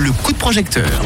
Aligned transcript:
le 0.00 0.12
coup 0.12 0.32
de 0.32 0.38
projecteur. 0.38 1.02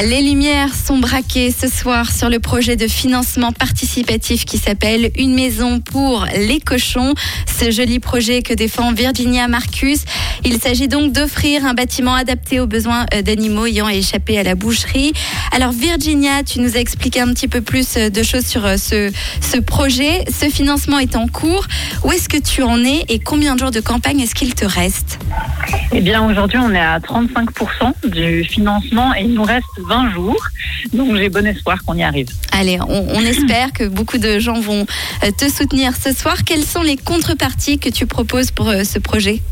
Les 0.00 0.20
lumières 0.20 0.74
sont 0.74 0.98
braquées 0.98 1.50
ce 1.52 1.68
soir 1.68 2.10
sur 2.10 2.28
le 2.28 2.40
projet 2.40 2.74
de 2.74 2.88
financement 2.88 3.52
participatif 3.52 4.44
qui 4.44 4.58
s'appelle 4.58 5.10
Une 5.16 5.34
maison 5.34 5.80
pour 5.80 6.26
les 6.34 6.58
cochons. 6.58 7.14
Ce 7.46 7.70
joli 7.70 8.00
projet 8.00 8.42
que 8.42 8.52
défend 8.52 8.92
Virginia 8.92 9.46
Marcus. 9.46 10.00
Il 10.44 10.60
s'agit 10.60 10.88
donc 10.88 11.12
d'offrir 11.12 11.64
un 11.64 11.74
bâtiment 11.74 12.14
adapté 12.14 12.60
aux 12.60 12.66
besoins 12.66 13.06
euh, 13.14 13.22
d'animaux 13.22 13.66
ayant 13.66 13.88
échappé 13.88 14.38
à 14.38 14.42
la 14.42 14.54
boucherie. 14.54 15.12
Alors 15.52 15.72
Virginia, 15.72 16.42
tu 16.42 16.60
nous 16.60 16.76
as 16.76 16.80
expliqué 16.80 17.20
un 17.20 17.28
petit 17.32 17.48
peu 17.48 17.60
plus 17.60 17.96
euh, 17.96 18.10
de 18.10 18.22
choses 18.22 18.46
sur 18.46 18.64
euh, 18.64 18.76
ce, 18.76 19.12
ce 19.40 19.58
projet. 19.58 20.24
Ce 20.30 20.48
financement 20.48 20.98
est 20.98 21.16
en 21.16 21.26
cours. 21.26 21.66
Où 22.04 22.12
est-ce 22.12 22.28
que 22.28 22.38
tu 22.38 22.62
en 22.62 22.84
es 22.84 23.04
et 23.08 23.18
combien 23.18 23.54
de 23.54 23.60
jours 23.60 23.70
de 23.70 23.80
campagne 23.80 24.20
est-ce 24.20 24.34
qu'il 24.34 24.54
te 24.54 24.64
reste? 24.64 25.18
Eh 25.92 26.00
bien, 26.00 26.24
aujourd'hui, 26.24 26.58
on 26.58 26.72
est 26.72 26.80
à 26.80 26.98
35% 26.98 28.10
du 28.10 28.44
financement 28.44 29.14
et 29.14 29.22
il 29.22 29.34
nous 29.34 29.42
reste 29.42 29.64
20 29.88 30.12
jours. 30.12 30.42
Donc, 30.92 31.16
j'ai 31.16 31.28
bon 31.28 31.46
espoir 31.46 31.84
qu'on 31.84 31.94
y 31.94 32.02
arrive. 32.02 32.28
Allez, 32.52 32.78
on, 32.80 33.06
on 33.14 33.20
espère 33.20 33.72
que 33.72 33.84
beaucoup 33.84 34.18
de 34.18 34.38
gens 34.38 34.60
vont 34.60 34.86
euh, 35.24 35.30
te 35.36 35.50
soutenir 35.50 35.94
ce 35.96 36.12
soir. 36.12 36.44
Quelles 36.44 36.64
sont 36.64 36.82
les 36.82 36.96
contreparties 36.96 37.78
que 37.78 37.88
tu 37.88 38.06
proposes 38.06 38.50
pour 38.50 38.68
euh, 38.68 38.84
ce 38.84 38.98
projet? 38.98 39.42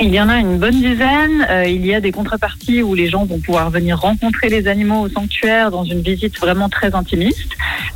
Il 0.00 0.14
y 0.14 0.20
en 0.20 0.28
a 0.28 0.38
une 0.38 0.58
bonne 0.58 0.80
dizaine. 0.80 1.46
Euh, 1.50 1.64
il 1.66 1.84
y 1.86 1.94
a 1.94 2.00
des 2.00 2.12
contreparties 2.12 2.82
où 2.82 2.94
les 2.94 3.08
gens 3.08 3.24
vont 3.24 3.38
pouvoir 3.38 3.70
venir 3.70 3.98
rencontrer 3.98 4.48
les 4.48 4.66
animaux 4.68 5.00
au 5.00 5.08
sanctuaire 5.08 5.70
dans 5.70 5.84
une 5.84 6.00
visite 6.00 6.38
vraiment 6.38 6.68
très 6.68 6.94
intimiste. 6.94 7.50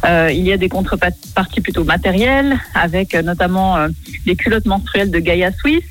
Euh, 0.09 0.31
il 0.33 0.45
y 0.47 0.53
a 0.53 0.57
des 0.57 0.69
contreparties 0.69 1.61
plutôt 1.61 1.85
matérielles, 1.85 2.59
avec 2.75 3.15
euh, 3.15 3.23
notamment 3.23 3.77
euh, 3.77 3.89
des 4.27 4.37
culottes 4.37 4.67
menstruelles 4.67 5.11
de 5.11 5.19
Gaia 5.19 5.53
Suisse. 5.53 5.85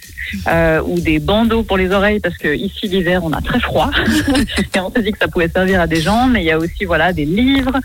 ou 0.85 0.99
des 0.99 1.19
bandeaux 1.19 1.63
pour 1.63 1.77
les 1.77 1.89
oreilles 1.91 2.19
parce 2.19 2.37
que 2.37 2.53
ici 2.53 2.89
l'hiver 2.89 3.21
on 3.23 3.31
a 3.31 3.41
très 3.41 3.61
froid 3.61 3.89
et 4.75 4.79
on 4.81 4.91
s'est 4.91 5.01
dit 5.01 5.13
que 5.13 5.19
ça 5.19 5.29
pouvait 5.29 5.47
servir 5.47 5.79
à 5.79 5.87
des 5.87 6.01
gens 6.01 6.27
mais 6.27 6.41
il 6.41 6.45
y 6.45 6.51
a 6.51 6.57
aussi 6.57 6.83
voilà 6.83 7.13
des 7.13 7.23
livres 7.23 7.77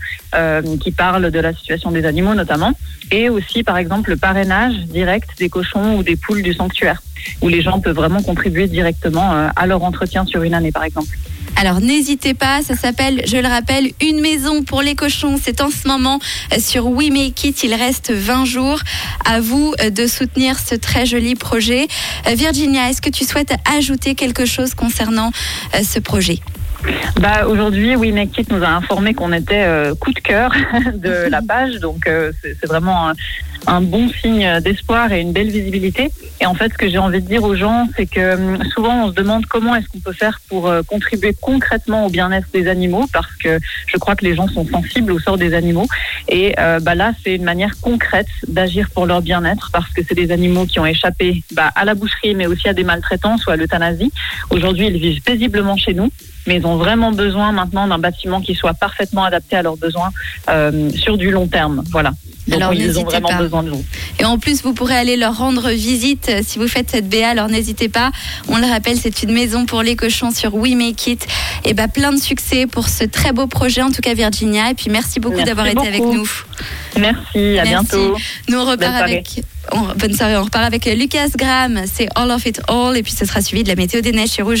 qui 0.81 0.91
parlent 0.91 1.31
de 1.31 1.39
la 1.39 1.53
situation 1.53 1.89
des 1.91 2.03
animaux 2.05 2.33
notamment 2.33 2.73
et 3.11 3.29
aussi 3.29 3.63
par 3.63 3.77
exemple 3.77 4.09
le 4.09 4.17
parrainage 4.17 4.75
direct 4.99 5.29
des 5.39 5.47
cochons 5.47 5.95
ou 5.95 6.03
des 6.03 6.17
poules 6.17 6.43
du 6.43 6.53
sanctuaire 6.53 7.01
où 7.41 7.47
les 7.47 7.61
gens 7.61 7.79
peuvent 7.79 7.95
vraiment 7.95 8.21
contribuer 8.21 8.67
directement 8.67 9.27
à 9.55 9.65
leur 9.65 9.81
entretien 9.81 10.25
sur 10.25 10.43
une 10.43 10.53
année 10.53 10.73
par 10.73 10.83
exemple. 10.83 11.15
Alors 11.63 11.79
n'hésitez 11.79 12.33
pas, 12.33 12.61
ça 12.61 12.75
s'appelle, 12.75 13.21
je 13.25 13.37
le 13.37 13.47
rappelle, 13.47 13.89
Une 14.01 14.19
maison 14.19 14.63
pour 14.63 14.81
les 14.81 14.95
cochons. 14.95 15.39
C'est 15.41 15.61
en 15.61 15.69
ce 15.69 15.87
moment 15.87 16.19
euh, 16.51 16.59
sur 16.59 16.87
We 16.87 17.09
Make 17.09 17.41
It. 17.45 17.63
Il 17.63 17.73
reste 17.73 18.11
20 18.11 18.43
jours. 18.43 18.79
À 19.23 19.39
vous 19.39 19.73
euh, 19.79 19.89
de 19.89 20.05
soutenir 20.05 20.59
ce 20.59 20.75
très 20.75 21.05
joli 21.05 21.35
projet. 21.35 21.87
Euh, 22.27 22.35
Virginia, 22.35 22.89
est-ce 22.89 23.01
que 23.01 23.09
tu 23.09 23.23
souhaites 23.23 23.53
ajouter 23.77 24.13
quelque 24.13 24.43
chose 24.43 24.73
concernant 24.73 25.31
ce 25.81 25.99
projet? 25.99 26.41
Bah, 27.19 27.47
aujourd'hui, 27.47 27.95
We 27.95 28.11
Make 28.11 28.37
It 28.37 28.51
nous 28.51 28.63
a 28.63 28.67
informé 28.67 29.13
qu'on 29.13 29.31
était 29.31 29.63
euh, 29.65 29.95
coup 29.95 30.11
de 30.11 30.19
cœur 30.19 30.51
de 30.93 31.29
la 31.29 31.41
page, 31.41 31.79
donc 31.79 32.07
euh, 32.07 32.31
c'est 32.41 32.67
vraiment 32.67 33.09
un, 33.09 33.13
un 33.67 33.81
bon 33.81 34.09
signe 34.09 34.59
d'espoir 34.61 35.11
et 35.11 35.21
une 35.21 35.31
belle 35.31 35.49
visibilité. 35.49 36.11
Et 36.41 36.45
en 36.45 36.53
fait, 36.53 36.71
ce 36.73 36.77
que 36.77 36.89
j'ai 36.89 36.97
envie 36.97 37.21
de 37.21 37.27
dire 37.27 37.43
aux 37.43 37.55
gens, 37.55 37.87
c'est 37.95 38.05
que 38.05 38.35
hum, 38.35 38.63
souvent 38.73 39.05
on 39.05 39.09
se 39.09 39.13
demande 39.13 39.45
comment 39.45 39.75
est-ce 39.75 39.87
qu'on 39.87 39.99
peut 39.99 40.13
faire 40.13 40.39
pour 40.49 40.67
euh, 40.67 40.81
contribuer 40.83 41.35
concrètement 41.39 42.05
au 42.05 42.09
bien-être 42.09 42.47
des 42.53 42.67
animaux, 42.67 43.05
parce 43.13 43.33
que 43.35 43.59
je 43.87 43.97
crois 43.97 44.15
que 44.15 44.25
les 44.25 44.35
gens 44.35 44.47
sont 44.47 44.65
sensibles 44.67 45.11
au 45.11 45.19
sort 45.19 45.37
des 45.37 45.53
animaux. 45.53 45.87
Et 46.27 46.55
euh, 46.59 46.79
bah 46.79 46.95
là, 46.95 47.13
c'est 47.23 47.35
une 47.35 47.43
manière 47.43 47.79
concrète 47.81 48.27
d'agir 48.47 48.89
pour 48.93 49.05
leur 49.05 49.21
bien-être, 49.21 49.69
parce 49.71 49.91
que 49.93 50.01
c'est 50.07 50.15
des 50.15 50.31
animaux 50.31 50.65
qui 50.65 50.79
ont 50.79 50.85
échappé 50.85 51.43
bah, 51.53 51.71
à 51.75 51.85
la 51.85 51.95
boucherie, 51.95 52.35
mais 52.35 52.47
aussi 52.47 52.67
à 52.67 52.73
des 52.73 52.83
maltraitances 52.83 53.45
ou 53.45 53.51
à 53.51 53.55
l'euthanasie. 53.55 54.11
Aujourd'hui, 54.49 54.87
ils 54.87 54.97
vivent 54.97 55.21
paisiblement 55.21 55.77
chez 55.77 55.93
nous 55.93 56.09
mais 56.47 56.57
ils 56.57 56.65
ont 56.65 56.77
vraiment 56.77 57.11
besoin 57.11 57.51
maintenant 57.51 57.87
d'un 57.87 57.99
bâtiment 57.99 58.41
qui 58.41 58.55
soit 58.55 58.73
parfaitement 58.73 59.23
adapté 59.23 59.55
à 59.55 59.61
leurs 59.61 59.77
besoins 59.77 60.11
euh, 60.49 60.89
sur 60.91 61.17
du 61.17 61.31
long 61.31 61.47
terme. 61.47 61.83
Voilà. 61.91 62.11
Donc 62.45 62.57
Alors, 62.61 62.73
ils 62.73 62.99
ont 62.99 63.03
vraiment 63.03 63.29
pas. 63.29 63.37
besoin 63.37 63.63
de 63.63 63.69
vous. 63.69 63.85
Et 64.19 64.25
en 64.25 64.37
plus, 64.37 64.63
vous 64.63 64.73
pourrez 64.73 64.97
aller 64.97 65.15
leur 65.15 65.37
rendre 65.37 65.69
visite 65.69 66.27
euh, 66.29 66.41
si 66.45 66.59
vous 66.59 66.67
faites 66.67 66.89
cette 66.91 67.07
BA. 67.09 67.25
Alors 67.29 67.47
n'hésitez 67.47 67.87
pas. 67.87 68.11
On 68.49 68.57
le 68.57 68.65
rappelle, 68.67 68.97
c'est 68.97 69.23
une 69.23 69.31
maison 69.31 69.65
pour 69.65 69.81
les 69.81 69.95
cochons 69.95 70.31
sur 70.31 70.53
We 70.55 70.75
Make 70.75 71.07
It. 71.07 71.25
Et 71.63 71.73
bah, 71.73 71.87
plein 71.87 72.11
de 72.11 72.19
succès 72.19 72.67
pour 72.67 72.89
ce 72.89 73.05
très 73.05 73.31
beau 73.31 73.47
projet, 73.47 73.81
en 73.81 73.91
tout 73.91 74.01
cas 74.01 74.13
Virginia. 74.13 74.71
Et 74.71 74.73
puis 74.73 74.89
merci 74.89 75.21
beaucoup 75.21 75.41
d'avoir 75.41 75.67
été 75.67 75.87
avec 75.87 76.01
nous. 76.01 76.29
Merci, 76.97 77.57
à 77.59 77.63
Merci. 77.63 77.69
bientôt. 77.69 78.17
Nous 78.49 78.57
on 78.57 78.65
repart 78.65 78.79
Bonne 78.79 78.89
soirée. 78.97 79.11
avec. 79.13 79.43
on- 79.71 79.95
bonne 79.97 80.13
soirée. 80.13 80.37
On 80.37 80.43
repart 80.43 80.65
avec 80.65 80.85
Lucas 80.85 81.29
Graham. 81.37 81.81
C'est 81.91 82.07
All 82.15 82.29
of 82.29 82.45
It 82.45 82.61
All. 82.67 82.97
Et 82.97 83.03
puis 83.03 83.13
ce 83.13 83.25
sera 83.25 83.41
suivi 83.41 83.63
de 83.63 83.69
la 83.69 83.75
météo 83.75 84.01
des 84.01 84.11
neiges 84.11 84.31
chez 84.31 84.41
Rouge. 84.41 84.51